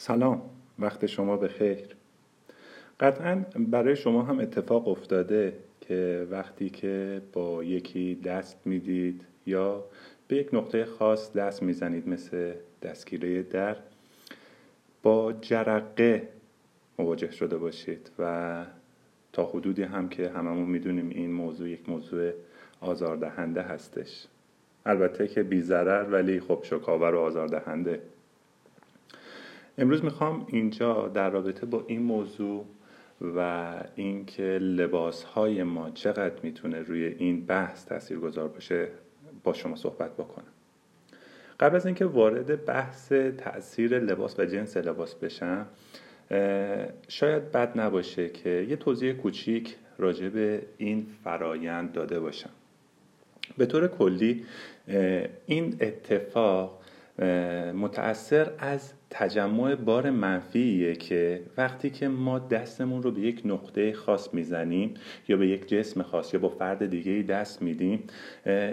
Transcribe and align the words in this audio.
سلام 0.00 0.42
وقت 0.78 1.06
شما 1.06 1.36
به 1.36 1.48
خیر 1.48 1.78
قطعا 3.00 3.44
برای 3.56 3.96
شما 3.96 4.22
هم 4.22 4.38
اتفاق 4.38 4.88
افتاده 4.88 5.52
که 5.80 6.26
وقتی 6.30 6.70
که 6.70 7.22
با 7.32 7.64
یکی 7.64 8.14
دست 8.14 8.56
می‌دید 8.64 9.24
یا 9.46 9.84
به 10.28 10.36
یک 10.36 10.54
نقطه 10.54 10.84
خاص 10.84 11.32
دست 11.32 11.62
می‌زنید 11.62 12.08
مثل 12.08 12.52
دستگیره 12.82 13.42
در 13.42 13.76
با 15.02 15.32
جرقه 15.32 16.28
مواجه 16.98 17.30
شده 17.30 17.56
باشید 17.56 18.10
و 18.18 18.64
تا 19.32 19.44
حدودی 19.46 19.82
هم 19.82 20.08
که 20.08 20.28
هممون 20.28 20.68
می‌دونیم 20.68 21.08
این 21.08 21.32
موضوع 21.32 21.68
یک 21.68 21.88
موضوع 21.88 22.32
آزاردهنده 22.80 23.62
هستش. 23.62 24.26
البته 24.86 25.28
که 25.28 25.42
بی 25.42 25.60
ولی 25.62 26.40
خب 26.40 26.60
شکاور 26.62 27.14
و 27.14 27.20
آزاردهنده. 27.20 28.00
امروز 29.78 30.04
می‌خوام 30.04 30.46
اینجا 30.48 31.08
در 31.08 31.30
رابطه 31.30 31.66
با 31.66 31.84
این 31.86 32.02
موضوع 32.02 32.66
و 33.36 33.70
اینکه 33.96 34.42
لباس 34.42 35.24
های 35.24 35.62
ما 35.62 35.90
چقدر 35.90 36.34
می‌تونه 36.42 36.82
روی 36.82 37.04
این 37.04 37.46
بحث 37.46 37.86
تاثیر 37.86 38.18
گذار 38.18 38.48
باشه 38.48 38.88
با 39.44 39.52
شما 39.52 39.76
صحبت 39.76 40.12
بکنم. 40.12 40.46
قبل 41.60 41.76
از 41.76 41.86
اینکه 41.86 42.04
وارد 42.04 42.64
بحث 42.64 43.12
تاثیر 43.12 43.98
لباس 43.98 44.38
و 44.38 44.44
جنس 44.44 44.76
لباس 44.76 45.14
بشم 45.14 45.66
شاید 47.08 47.52
بد 47.52 47.80
نباشه 47.80 48.28
که 48.28 48.66
یه 48.68 48.76
توضیح 48.76 49.12
کوچیک 49.12 49.76
راجع 49.98 50.28
به 50.28 50.62
این 50.78 51.06
فرایند 51.24 51.92
داده 51.92 52.20
باشم. 52.20 52.50
به 53.58 53.66
طور 53.66 53.88
کلی 53.88 54.44
این 55.46 55.76
اتفاق 55.80 56.77
متأثر 57.74 58.52
از 58.58 58.92
تجمع 59.10 59.74
بار 59.74 60.10
منفیه 60.10 60.94
که 60.94 61.42
وقتی 61.56 61.90
که 61.90 62.08
ما 62.08 62.38
دستمون 62.38 63.02
رو 63.02 63.10
به 63.10 63.20
یک 63.20 63.42
نقطه 63.44 63.92
خاص 63.92 64.34
می‌زنیم 64.34 64.94
یا 65.28 65.36
به 65.36 65.48
یک 65.48 65.68
جسم 65.68 66.02
خاص 66.02 66.34
یا 66.34 66.40
با 66.40 66.48
فرد 66.48 66.90
دیگه 66.90 67.22
دست 67.22 67.62
میدیم 67.62 68.04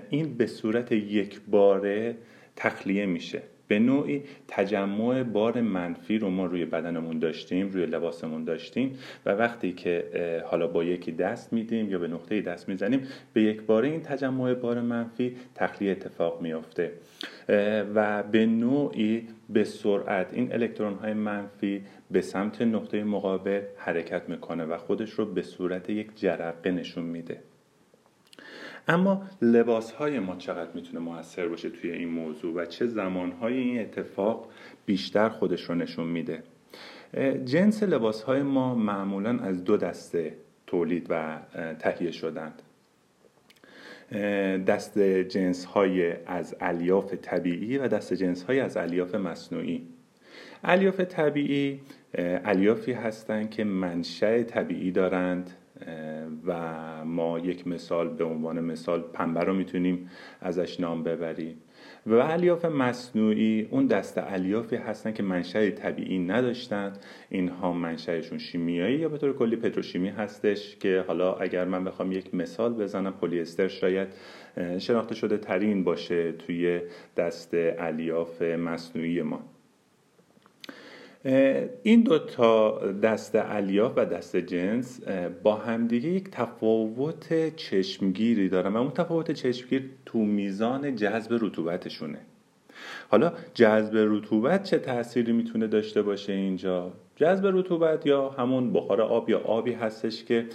این 0.09 0.37
به 0.37 0.47
صورت 0.47 0.91
یک 0.91 1.41
باره 1.47 2.15
تخلیه 2.55 3.05
میشه. 3.05 3.41
به 3.67 3.79
نوعی 3.79 4.23
تجمع 4.47 5.23
بار 5.23 5.61
منفی 5.61 6.17
رو 6.17 6.29
ما 6.29 6.45
روی 6.45 6.65
بدنمون 6.65 7.19
داشتیم 7.19 7.69
روی 7.69 7.85
لباسمون 7.85 8.43
داشتیم 8.43 8.99
و 9.25 9.29
وقتی 9.31 9.71
که 9.71 10.05
حالا 10.45 10.67
با 10.67 10.83
یکی 10.83 11.11
دست 11.11 11.53
میدیم 11.53 11.89
یا 11.89 11.99
به 11.99 12.07
نقطه 12.07 12.41
دست 12.41 12.69
می‌زنیم 12.69 13.07
به 13.33 13.41
یک 13.41 13.61
باره 13.61 13.87
این 13.87 14.01
تجمع 14.01 14.53
بار 14.53 14.81
منفی 14.81 15.35
تخلیه 15.55 15.91
اتفاق 15.91 16.41
میافته. 16.41 16.91
و 17.95 18.23
به 18.23 18.45
نوعی 18.45 19.27
به 19.49 19.63
سرعت 19.63 20.33
این 20.33 20.53
الکترون 20.53 20.93
های 20.93 21.13
منفی 21.13 21.81
به 22.11 22.21
سمت 22.21 22.61
نقطه 22.61 23.03
مقابل 23.03 23.61
حرکت 23.77 24.29
می‌کنه 24.29 24.65
و 24.65 24.77
خودش 24.77 25.11
رو 25.11 25.25
به 25.25 25.41
صورت 25.41 25.89
یک 25.89 26.07
جرقه 26.15 26.71
نشون 26.71 27.05
میده. 27.05 27.39
اما 28.87 29.23
لباس 29.41 29.91
های 29.91 30.19
ما 30.19 30.35
چقدر 30.35 30.71
می‌تونه 30.73 30.99
موثر 30.99 31.47
باشه 31.47 31.69
توی 31.69 31.91
این 31.91 32.09
موضوع 32.09 32.53
و 32.53 32.65
چه 32.65 32.85
زمانهای 32.85 33.57
این 33.57 33.79
اتفاق 33.79 34.51
بیشتر 34.85 35.29
خودش 35.29 35.61
رو 35.61 35.75
نشون 35.75 36.07
میده. 36.07 36.43
جنس 37.45 37.83
لباس 37.83 38.23
های 38.23 38.41
ما 38.41 38.75
معمولا 38.75 39.39
از 39.39 39.63
دو 39.63 39.77
دسته 39.77 40.37
تولید 40.67 41.07
و 41.09 41.39
تهیه 41.79 42.11
شدند. 42.11 42.61
دست 44.67 44.99
جنس 44.99 45.65
های 45.65 46.13
از 46.25 46.55
الیاف 46.61 47.13
طبیعی 47.13 47.77
و 47.77 47.87
دست 47.87 48.13
جنس 48.13 48.43
های 48.43 48.59
از 48.59 48.77
الیاف 48.77 49.15
مصنوعی. 49.15 49.87
الیاف 50.63 50.99
طبیعی 50.99 51.81
الیافی 52.17 52.91
هستند 52.91 53.49
که 53.49 53.63
منشأ 53.63 54.43
طبیعی 54.43 54.91
دارند. 54.91 55.51
و 56.45 57.05
ما 57.05 57.39
یک 57.39 57.67
مثال 57.67 58.09
به 58.09 58.23
عنوان 58.23 58.59
مثال 58.59 59.01
پنبه 59.01 59.39
رو 59.39 59.53
می‌تونیم 59.53 60.09
ازش 60.41 60.79
نام 60.79 61.03
ببریم. 61.03 61.57
و 62.05 62.13
الیاف 62.13 62.65
مصنوعی 62.65 63.67
اون 63.71 63.87
دست 63.87 64.17
الیافی 64.17 64.75
هستن 64.75 65.11
که 65.11 65.23
منشأ 65.23 65.69
طبیعی 65.69 66.19
نداشتن. 66.19 66.93
اینها 67.29 67.73
منشأشون 67.73 68.37
شیمیایی 68.37 68.97
یا 68.97 69.09
به 69.09 69.17
طور 69.17 69.33
کلی 69.33 69.55
پتروشیمی 69.55 70.09
هستش 70.09 70.77
که 70.77 71.03
حالا 71.07 71.33
اگر 71.33 71.65
من 71.65 71.83
بخوام 71.83 72.11
یک 72.11 72.35
مثال 72.35 72.73
بزنم 72.73 73.13
پلی 73.13 73.39
استر 73.39 73.67
شاید 73.67 74.07
شناخته 74.77 75.15
شده 75.15 75.37
ترین 75.37 75.83
باشه 75.83 76.31
توی 76.31 76.81
دست 77.17 77.53
الیاف 77.53 78.41
مصنوعی 78.41 79.21
ما. 79.21 79.54
این 81.83 82.01
دو 82.01 82.19
تا 82.19 82.79
دست 82.91 83.35
الیاف 83.35 83.93
و 83.95 84.05
دست 84.05 84.35
جنس 84.37 85.01
با 85.43 85.55
همدیگه 85.55 86.09
یک 86.09 86.29
تفاوت 86.31 87.55
چشمگیری 87.55 88.49
دارن 88.49 88.73
و 88.73 88.77
اون 88.77 88.91
تفاوت 88.91 89.31
چشمگیر 89.31 89.89
تو 90.05 90.19
میزان 90.19 90.95
جذب 90.95 91.37
رطوبتشونه. 91.41 92.19
حالا 93.09 93.33
جذب 93.53 93.91
رطوبت 93.95 94.63
چه 94.63 94.77
تأثیری 94.77 95.31
می‌تونه 95.31 95.67
داشته 95.67 96.01
باشه 96.01 96.33
اینجا؟ 96.33 96.91
جذب 97.15 97.47
رطوبت 97.47 98.05
یا 98.05 98.29
همون 98.29 98.73
بخار 98.73 99.01
آب 99.01 99.29
یا 99.29 99.39
آبی 99.39 99.73
هستش 99.73 100.23
که 100.23 100.45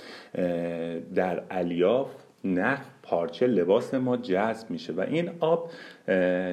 در 1.15 1.43
الیاف 1.51 2.11
نه 2.45 2.79
پارچه 3.03 3.47
لباس 3.47 3.95
ما 3.95 4.17
جذب 4.17 4.71
میشه 4.71 4.93
و 4.93 5.01
این 5.01 5.31
آب 5.41 5.71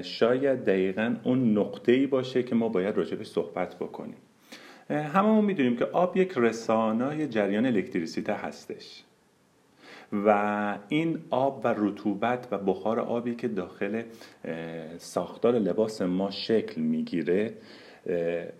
شاید 0.02 0.66
دقیقا 0.66 1.16
اون 1.24 1.58
نقطه 1.58 1.92
ای 1.92 2.08
باشه 2.08 2.44
که 2.44 2.56
ما 2.56 2.70
باید 2.70 2.98
راجبش 2.98 3.28
صحبت 3.28 3.75
بکنیم. 3.75 4.18
هممون 4.90 5.46
می‌دونیم 5.46 5.78
که 5.78 5.86
آب 5.86 6.18
یک 6.18 6.34
رسانای 6.36 7.28
جریان 7.28 7.66
الکتریسیته 7.66 8.34
هستش 8.34 9.03
و 10.14 10.78
این 10.90 11.20
آب 11.30 11.62
و 11.64 11.76
رطوبت 11.78 12.47
و 12.52 12.58
بخار 12.58 13.00
آبی 13.00 13.36
که 13.36 13.47
داخل 13.47 14.03
ساختار 14.97 15.53
لباس 15.53 16.02
ما 16.02 16.31
شکل 16.31 16.81
می‌گیره 16.81 17.53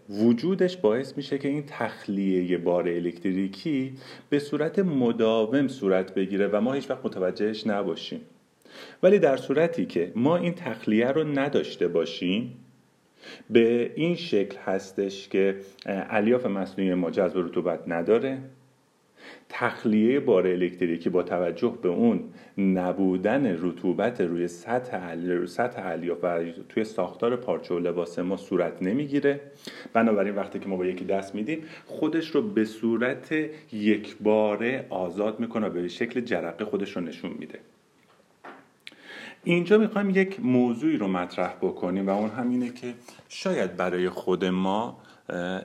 وجودش 0.10 0.78
باعث 0.78 1.18
میشه 1.18 1.38
که 1.38 1.48
این 1.48 1.64
تخلیه 1.68 2.58
بار 2.58 2.88
الکتریکی 2.88 3.94
به 4.30 4.40
صورت 4.40 4.80
مداوم 4.80 5.68
صورت 5.68 6.14
بگیره 6.14 6.48
و 6.48 6.62
ما 6.62 6.74
هیچ 6.74 6.90
وقت 6.90 7.06
متوجهش 7.06 7.68
نباشیم. 7.68 8.22
ولی 9.04 9.20
در 9.20 9.38
صورتی 9.38 9.86
که 9.86 10.12
ما 10.16 10.38
این 10.38 10.54
تخلیه 10.54 11.08
رو 11.08 11.24
نداشته 11.24 11.88
باشیم 11.88 12.56
به 13.50 13.92
این 13.96 14.16
شکل 14.16 14.58
هستش 14.66 15.30
که 15.30 15.56
الیاف 15.86 16.46
مصنوعی 16.46 16.94
ما 16.94 17.12
جذب 17.12 17.38
رطوبت 17.38 17.80
نداره. 17.88 18.38
تخلیه 19.50 20.20
بار 20.20 20.48
الکتریکی 20.48 21.10
با 21.10 21.24
توجه 21.24 21.78
به 21.82 21.90
اون 21.90 22.24
نبودن 22.58 23.58
رطوبت 23.62 24.22
روی 24.22 24.48
سطح 24.48 25.14
روی 25.14 25.48
سطح 25.48 25.86
الیاف 25.86 26.24
و 26.24 26.44
توی 26.70 26.84
ساختار 26.84 27.36
پارچه 27.36 27.74
و 27.76 27.80
لباس 27.80 28.20
ما 28.20 28.38
صورت 28.38 28.82
نمی‌گیره. 28.82 29.42
بنابراین 29.94 30.36
وقتی 30.36 30.60
که 30.60 30.70
ما 30.70 30.76
با 30.76 30.86
یکی 30.86 31.06
دست 31.06 31.36
میدیم 31.36 31.64
خودش 31.86 32.30
رو 32.30 32.42
به 32.42 32.66
صورت 32.66 33.36
یک 33.74 34.18
باره 34.18 34.86
آزاد 34.90 35.40
می‌کنه 35.40 35.68
و 35.68 35.70
به 35.70 35.88
شکل 35.88 36.22
جرقه 36.22 36.66
خودش 36.66 36.96
رو 36.96 37.02
نشون 37.02 37.32
میده. 37.40 37.60
اینجا 39.44 39.78
می‌خوایم 39.78 40.10
یک 40.10 40.40
موضوعی 40.40 40.98
رو 40.98 41.08
مطرح 41.08 41.54
بکنیم 41.62 42.08
و 42.08 42.10
اون 42.10 42.30
همینه 42.30 42.70
که 42.70 42.94
شاید 43.30 43.78
برای 43.78 44.10
خود 44.10 44.46
ما 44.46 44.98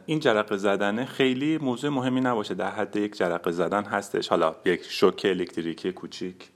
این 0.07 0.21
جرقه 0.21 0.57
زدن 0.57 1.05
خیلی 1.05 1.59
موضوع 1.59 1.91
مهمی 1.91 2.21
نباشه. 2.21 2.55
در 2.55 2.71
حد 2.71 2.97
یک 2.97 3.17
جرقه 3.17 3.51
زدن 3.51 3.85
هستش. 3.85 4.29
حالا 4.29 4.55
یک 4.65 4.83
شوک 4.83 5.23
الکتریکی 5.25 5.93
کوچیک. 5.93 6.49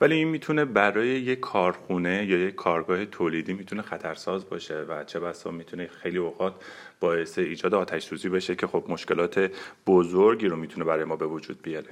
ولی 0.00 0.14
این 0.14 0.28
می‌تونه 0.28 0.64
برای 0.64 1.08
یک 1.08 1.40
کارخونه 1.40 2.26
یا 2.26 2.38
یک 2.38 2.54
کارگاه 2.54 3.04
تولیدی 3.04 3.52
می‌تونه 3.52 3.82
خطرساز 3.82 4.48
باشه 4.48 4.74
و 4.74 5.04
چه 5.04 5.20
بسا 5.20 5.50
می‌تونه 5.50 5.86
خیلی 5.86 6.18
اوقات 6.18 6.54
باعث 7.00 7.38
ایجاد 7.38 7.74
آتش 7.74 8.04
سوزی 8.04 8.28
بشه 8.28 8.54
که 8.54 8.66
خب 8.66 8.84
مشکلات 8.88 9.50
بزرگی 9.86 10.48
رو 10.48 10.56
می‌تونه 10.56 10.84
برای 10.84 11.04
ما 11.04 11.16
به 11.16 11.26
وجود 11.26 11.62
بیاره. 11.62 11.88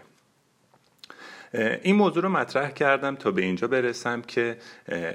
این 1.55 1.97
موضوع 1.97 2.23
رو 2.23 2.29
مطرح 2.29 2.71
کردم 2.71 3.17
تا 3.17 3.31
به 3.31 3.43
اینجا 3.43 3.69
برسم 3.69 4.23
که 4.23 4.57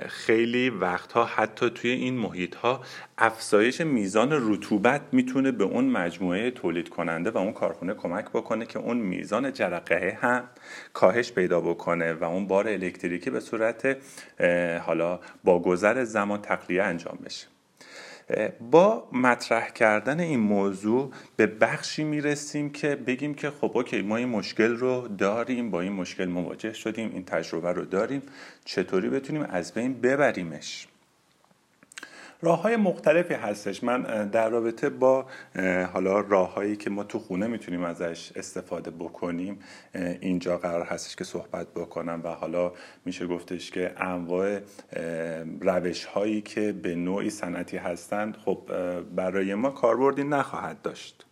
خیلی 0.07 0.69
وقتها 0.69 1.25
حتی 1.25 1.69
توی 1.69 1.91
این 1.91 2.18
محیط 2.18 2.56
ها 2.56 2.81
افزایش 3.18 3.81
میزان 3.81 4.30
رطوبت 4.31 5.01
می‌تونه 5.12 5.51
به 5.51 5.63
اون 5.63 5.85
مجموعه 5.85 6.51
تولید 6.51 6.89
کننده 6.89 7.31
و 7.31 7.38
اون 7.38 7.53
کارخونه 7.53 7.94
کمک 7.94 8.30
بکنه 8.30 8.65
که 8.65 8.80
اون 8.80 8.97
میزان 8.97 9.53
جرقه 9.53 10.18
هم 10.21 10.44
کاهش 10.94 11.31
پیدا 11.31 11.62
بکنه 11.62 12.13
و 12.13 12.24
اون 12.24 12.47
بار 12.47 12.68
الکتریکی 12.68 13.29
به 13.29 13.39
صورت 13.39 13.97
حالا 14.86 15.19
با 15.44 15.59
گذر 15.59 16.03
زمان 16.03 16.41
تخلیه 16.41 16.83
انجام 16.83 17.19
بشه. 17.25 17.47
با 18.72 19.08
مطرح 19.12 19.70
کردن 19.70 20.20
این 20.20 20.40
موضوع 20.40 21.12
به 21.36 21.48
بخشی 21.48 22.04
می‌رسیم 22.04 22.70
که 22.70 22.96
بگیم 22.96 23.34
که 23.34 23.50
خب 23.50 23.72
اوکی 23.74 24.02
ما 24.02 24.18
این 24.18 24.30
مشکل 24.30 24.75
رو 24.75 25.08
داریم 25.08 25.72
با 25.72 25.81
این 25.81 25.94
مشکل 25.94 26.25
مواجه 26.25 26.74
شدیم 26.74 27.12
این 27.14 27.25
تجربه 27.25 27.72
رو 27.72 27.86
داریم 27.86 28.22
چطوری 28.66 29.10
بتونیم 29.10 29.42
از 29.42 29.74
بین 29.74 29.94
ببریمش؟ 29.94 30.88
راه 32.42 32.62
های 32.62 32.75
مختلفی 32.75 33.34
هستش. 33.34 33.84
من 33.84 34.30
در 34.30 34.50
رابطه 34.50 34.90
با 34.90 35.25
حالا 35.94 36.20
راههایی 36.20 36.75
که 36.75 36.90
ما 36.90 37.04
تو 37.04 37.20
خونه 37.20 37.48
می‌تونیم 37.48 37.84
ازش 37.84 38.31
استفاده 38.36 38.92
بکنیم 38.92 39.60
اینجا 40.22 40.58
قرار 40.58 40.86
هستش 40.86 41.16
که 41.16 41.24
صحبت 41.24 41.68
بکنم 41.68 42.22
و 42.24 42.28
حالا 42.28 42.72
میشه 43.06 43.28
گفتش 43.28 43.72
که 43.72 43.94
انواع 43.98 44.60
روش 45.63 46.06
هایی 46.06 46.42
که 46.42 46.71
به 46.71 46.95
نوعی 46.95 47.30
صنعتی 47.30 47.77
هستند 47.77 48.38
خب 48.45 48.71
برای 49.15 49.56
ما 49.56 49.69
کاربردی 49.69 50.24
نخواهد 50.24 50.81
داشت. 50.81 51.25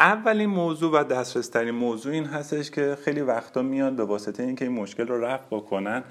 اولین 0.00 0.50
موضوع 0.50 1.00
و 1.00 1.04
دسترسترین 1.04 1.74
موضوع 1.74 2.12
این 2.12 2.24
هستش 2.24 2.70
که 2.70 2.96
خیلی 3.04 3.20
وقتا 3.20 3.62
میاد 3.62 3.92
به 3.92 4.04
واسطه 4.04 4.42
اینکه 4.42 4.64
این 4.64 4.74
مشکل 4.74 5.06
رو 5.06 5.24
رفع 5.24 5.46
بکنن 5.50 6.04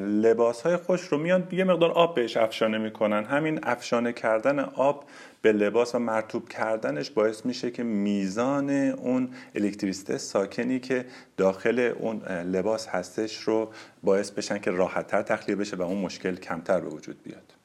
لباس 0.00 0.62
های 0.62 0.76
خوش 0.76 1.00
رو 1.02 1.18
میاد 1.18 1.54
یه 1.54 1.64
مقدار 1.64 1.90
آب 1.90 2.14
بهش 2.14 2.36
افشانه 2.36 2.78
می‌کنن. 2.78 3.24
همین 3.24 3.60
افشانه 3.62 4.12
کردن 4.12 4.58
آب 4.58 5.04
به 5.42 5.52
لباس 5.52 5.94
و 5.94 5.98
مرتوب 5.98 6.48
کردنش 6.48 7.10
باعث 7.10 7.46
میشه 7.46 7.70
که 7.70 7.82
میزان 7.82 8.70
اون 8.70 9.28
الکتریسته 9.54 10.18
ساکنی 10.18 10.80
که 10.80 11.04
داخل 11.36 11.92
اون 11.98 12.22
لباس 12.28 12.88
هستش 12.88 13.40
رو 13.40 13.68
باعث 14.02 14.30
بشن 14.30 14.58
که 14.58 14.70
راحتتر 14.70 15.22
تخلیه 15.22 15.56
بشه 15.56 15.76
و 15.76 15.82
اون 15.82 15.98
مشکل 15.98 16.36
کمتر 16.36 16.80
به 16.80 16.88
وجود 16.88 17.22
بیاد. 17.22 17.59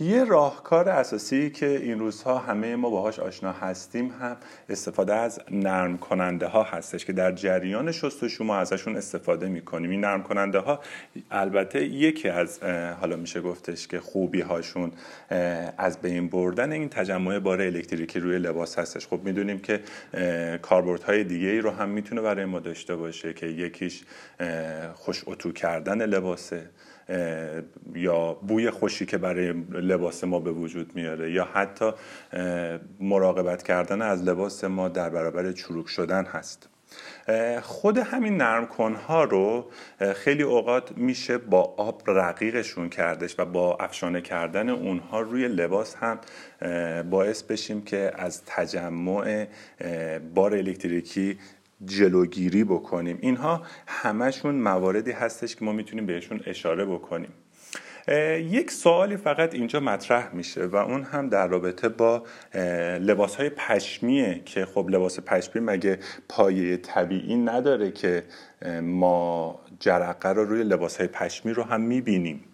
یه 0.00 0.24
راهکار 0.24 0.88
اساسی 0.88 1.50
که 1.50 1.66
این 1.66 1.98
روزها 1.98 2.38
همه 2.38 2.76
ما 2.76 2.90
باهاش 2.90 3.18
آشنا 3.18 3.52
هستیم 3.52 4.14
هم 4.20 4.36
استفاده 4.68 5.14
از 5.14 5.40
نرم 5.50 5.98
کننده 5.98 6.46
ها 6.46 6.62
هستش 6.62 7.04
که 7.04 7.12
در 7.12 7.32
جریان 7.32 7.92
شستشو 7.92 8.44
ما 8.44 8.56
ازشون 8.56 8.96
استفاده 8.96 9.48
می‌کنیم. 9.48 9.90
این 9.90 10.00
نرم 10.00 10.22
کننده 10.22 10.58
ها 10.58 10.80
البته 11.30 11.84
یکی 11.84 12.28
از 12.28 12.62
حالا 13.00 13.16
میشه 13.16 13.40
گفتش 13.40 13.88
که 13.88 14.00
خوبی 14.00 14.40
هاشون 14.40 14.92
از 15.78 16.00
بین 16.00 16.28
بردن 16.28 16.72
این 16.72 16.88
تجمع 16.88 17.38
بار 17.38 17.60
الکتریکی 17.60 18.20
روی 18.20 18.38
لباس 18.38 18.78
هستش. 18.78 19.06
خب 19.06 19.20
می‌دونیم 19.24 19.58
که 19.58 19.80
های 21.06 21.24
دیگه 21.24 21.48
ای 21.48 21.60
رو 21.60 21.70
هم 21.70 21.88
می‌تونه 21.88 22.20
برای 22.20 22.44
ما 22.44 22.58
داشته 22.58 22.96
باشه 22.96 23.32
که 23.32 23.46
یکیش 23.46 24.02
خوش 24.94 25.24
اتو 25.26 25.52
کردن 25.52 26.06
لباسه. 26.06 26.70
یا 27.94 28.34
بوی 28.34 28.70
خوشی 28.70 29.06
که 29.06 29.18
برای 29.18 29.52
لباس 29.72 30.24
ما 30.24 30.40
به 30.40 30.52
وجود 30.52 30.94
میاره 30.94 31.32
یا 31.32 31.44
حتی 31.44 31.90
مراقبت 33.00 33.62
کردن 33.62 34.02
از 34.02 34.22
لباس 34.22 34.64
ما 34.64 34.88
در 34.88 35.10
برابر 35.10 35.52
چروک 35.52 35.88
شدن 35.88 36.24
هست. 36.24 36.68
خود 37.62 37.98
همین 37.98 38.36
نرم 38.36 38.66
کنها 38.66 39.24
رو 39.24 39.70
خیلی 40.14 40.42
اوقات 40.42 40.98
میشه 40.98 41.38
با 41.38 41.74
آب 41.76 42.02
رقیقشون 42.06 42.88
کردش 42.88 43.34
و 43.38 43.44
با 43.44 43.76
افشانه 43.80 44.20
کردن 44.20 44.68
اونها 44.68 45.20
روی 45.20 45.48
لباس 45.48 45.96
هم 45.96 46.18
باعث 47.02 47.42
بشیم 47.42 47.82
که 47.82 48.12
از 48.16 48.42
تجمع 48.46 49.46
بار 50.34 50.54
الکتریکی 50.54 51.38
جلوگیری 51.84 52.64
بکنیم. 52.64 53.18
اینها 53.20 53.62
همشون 53.86 54.54
مواردی 54.54 55.10
هستش 55.10 55.56
که 55.56 55.64
ما 55.64 55.72
می‌تونیم 55.72 56.06
بهشون 56.06 56.40
اشاره 56.46 56.84
بکنیم. 56.84 57.32
یک 58.38 58.70
سوالی 58.70 59.16
فقط 59.16 59.54
اینجا 59.54 59.80
مطرح 59.80 60.34
میشه 60.34 60.64
و 60.64 60.76
اون 60.76 61.02
هم 61.02 61.28
در 61.28 61.46
رابطه 61.46 61.88
با 61.88 62.22
لباس 63.00 63.36
های 63.36 63.50
پشمیه 63.50 64.42
که 64.44 64.66
خب 64.66 64.86
لباس 64.90 65.20
پشمی 65.20 65.62
مگه 65.62 65.98
پایه 66.28 66.76
طبیعی 66.76 67.36
نداره 67.36 67.90
که 67.90 68.24
ما 68.82 69.60
جرقه 69.80 70.28
رو 70.28 70.44
روی 70.44 70.62
لباس 70.62 70.96
های 70.96 71.06
پشمی 71.06 71.52
رو 71.52 71.62
هم 71.62 71.80
می‌بینیم. 71.80 72.44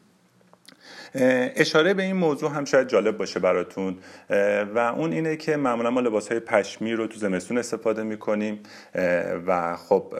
اشاره 1.56 1.94
به 1.94 2.02
این 2.02 2.16
موضوع 2.16 2.50
هم 2.50 2.64
شاید 2.64 2.88
جالب 2.88 3.16
باشه 3.16 3.40
براتون. 3.40 3.98
و 4.74 4.78
اون 4.78 5.12
اینه 5.12 5.36
که 5.36 5.56
معمولا 5.56 5.90
ما 5.90 6.00
لباس 6.00 6.28
های 6.28 6.40
پشمی 6.40 6.92
رو 6.92 7.06
تو 7.06 7.18
زمستون 7.18 7.58
استفاده 7.58 8.02
می‌کنیم. 8.02 8.60
و 9.46 9.76
خب 9.76 10.14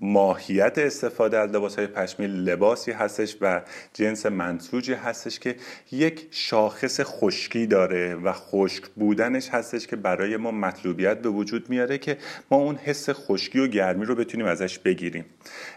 ماهیت 0.00 0.78
استفاده 0.78 1.38
از 1.38 1.50
لباس 1.50 1.76
های 1.76 1.86
پشمی 1.86 2.26
لباسی 2.26 2.92
هستش 2.92 3.36
و 3.40 3.62
جنس 3.92 4.26
منسوجی 4.26 4.92
هستش 4.92 5.38
که 5.38 5.56
یک 5.92 6.26
شاخص 6.30 7.00
خشکی 7.00 7.66
داره 7.66 8.14
و 8.14 8.32
خشک 8.32 8.82
بودنش 8.96 9.48
هستش 9.48 9.86
که 9.86 9.96
برای 9.96 10.36
ما 10.36 10.50
مطلوبیت 10.50 11.18
به 11.22 11.28
وجود 11.28 11.70
میاره 11.70 11.98
که 11.98 12.18
ما 12.50 12.58
اون 12.58 12.76
حس 12.76 13.10
خشکی 13.10 13.58
و 13.58 13.66
گرمی 13.66 14.04
رو 14.04 14.14
بتونیم 14.14 14.46
ازش 14.46 14.78
بگیریم. 14.78 15.24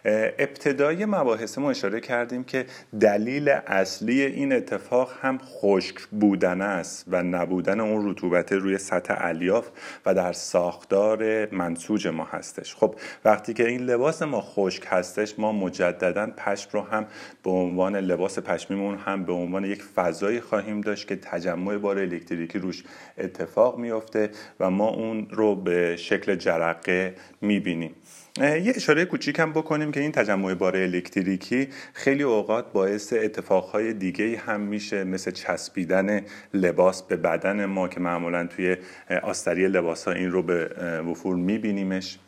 ابتدای 0.06 1.06
مباحث 1.06 1.58
ما 1.58 1.70
اشاره 1.70 2.00
کردیم 2.00 2.44
که 2.44 2.66
دلیل 3.00 3.50
اصلی 3.50 4.22
این 4.22 4.54
اتفاق 4.54 5.12
هم 5.22 5.38
خشک 5.38 5.96
بودن 6.02 6.62
است 6.62 7.06
و 7.08 7.24
نبودن 7.24 7.80
اون 7.80 8.10
رطوبت 8.10 8.52
روی 8.52 8.78
سطح 8.78 9.16
الیاف 9.18 9.70
و 10.06 10.14
در 10.14 10.34
ساختار 10.34 11.48
منسوج 11.56 12.08
ما 12.08 12.24
هستش. 12.24 12.76
خب 12.76 12.96
وقتی 13.26 13.54
که 13.54 13.68
این 13.68 13.82
لباس 13.82 14.01
ما 14.02 14.42
خشک 14.42 14.84
هستش 14.88 15.40
ما 15.40 15.52
مجددا 15.52 16.32
پشم 16.38 16.70
رو 16.72 16.82
هم 16.82 17.06
به 17.44 17.52
عنوان 17.52 17.96
لباس 17.96 18.40
پشمیمون 18.40 18.98
هم 18.98 19.24
به 19.24 19.34
عنوان 19.34 19.66
یک 19.66 19.84
فضایی 19.84 20.42
خواهیم 20.42 20.82
داشت 20.82 21.08
که 21.08 21.16
تجمع 21.16 21.78
بار 21.78 22.00
الکتریکی 22.00 22.60
روش 22.60 22.84
اتفاق 23.18 23.78
میافته 23.78 24.30
و 24.60 24.70
ما 24.70 24.88
اون 24.88 25.28
رو 25.30 25.56
به 25.56 25.96
شکل 25.98 26.36
جرقه 26.36 27.16
می‌بینیم. 27.42 27.96
یه 28.40 28.74
اشاره 28.76 29.06
کوچیک 29.06 29.40
هم 29.40 29.52
بکنیم 29.52 29.92
که 29.92 30.00
این 30.00 30.12
تجمع 30.12 30.54
بار 30.54 30.76
الکتریکی 30.76 31.68
خیلی 31.94 32.24
اوقات 32.24 32.72
باعث 32.72 33.14
اتفاقهای 33.14 33.94
دیگه 33.94 34.38
هم 34.38 34.62
میشه 34.62 35.04
مثل 35.04 35.32
چسبیدن 35.32 36.22
لباس 36.54 37.04
به 37.04 37.16
بدن 37.16 37.66
ما 37.66 37.88
که 37.88 38.00
معمولا 38.00 38.48
توی 38.48 38.78
آستری 39.24 39.68
لباس 39.68 40.08
ها 40.08 40.14
این 40.14 40.32
رو 40.32 40.44
به 40.44 40.70
وفور 41.10 41.36
میبینیمش. 41.36 42.20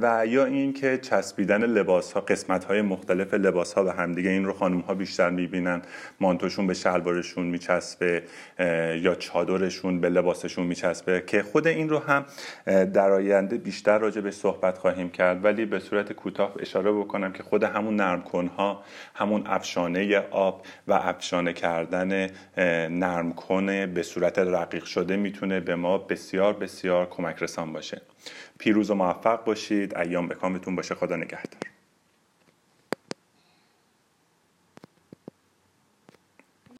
و 0.00 0.24
یا 0.26 0.44
این 0.44 0.72
که 0.72 0.98
چسبیدن 0.98 1.64
لباس 1.64 2.12
ها 2.12 2.20
قسمت 2.20 2.64
های 2.64 2.82
مختلف 2.82 3.34
لباس 3.34 3.72
ها 3.72 3.84
و 3.84 3.88
همدیگه 3.88 4.30
این 4.30 4.44
رو 4.44 4.52
خانم 4.52 4.80
ها 4.80 4.94
بیشتر 4.94 5.30
می‌بینن. 5.30 5.82
مانتوشون 6.20 6.66
به 6.66 6.74
شلوارشون 6.74 7.46
میچسبه 7.46 8.22
یا 9.00 9.14
چادرشون 9.14 10.00
به 10.00 10.08
لباسشون 10.08 10.66
میچسبه 10.66 11.24
که 11.26 11.42
خود 11.42 11.66
این 11.66 11.88
رو 11.88 11.98
هم 11.98 12.24
در 12.66 13.10
آینده 13.10 13.58
بیشتر 13.58 13.98
راجع 13.98 14.20
به 14.20 14.30
صحبت 14.30 14.78
خواهیم 14.78 15.11
کرد 15.12 15.44
ولی 15.44 15.64
به 15.64 15.78
صورت 15.78 16.12
کوتاه 16.12 16.54
اشاره 16.60 16.92
بکنم 16.92 17.32
که 17.32 17.42
خود 17.42 17.64
همون 17.64 17.96
نرم 17.96 18.22
کنها 18.22 18.82
همون 19.14 19.42
افشانه 19.46 20.18
آب 20.30 20.66
و 20.88 20.92
افشانه 20.92 21.52
کردن 21.52 22.30
نرم 22.88 23.32
کنه 23.32 23.86
به 23.86 24.02
صورت 24.02 24.38
رقیق 24.38 24.84
شده 24.84 25.16
می‌تونه 25.16 25.60
به 25.60 25.76
ما 25.76 25.98
بسیار 25.98 26.52
بسیار 26.52 27.06
کمک 27.06 27.42
رسان 27.42 27.72
باشه. 27.72 28.02
پیروز 28.58 28.90
و 28.90 28.94
موفق 28.94 29.44
باشید. 29.44 29.96
ایام 29.96 30.28
به 30.28 30.34
کامتون 30.34 30.76
باشه. 30.76 30.94
خدا 30.94 31.16
نگهدار. 31.16 31.71